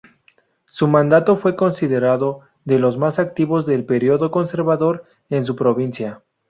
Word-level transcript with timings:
Su 0.65 0.87
mandato 0.87 1.37
fue 1.37 1.55
considerado 1.55 2.39
de 2.65 2.79
los 2.79 2.97
más 2.97 3.19
activos 3.19 3.67
del 3.67 3.85
período 3.85 4.31
conservador 4.31 5.05
en 5.29 5.45
su 5.45 5.55
provincia. 5.55 6.23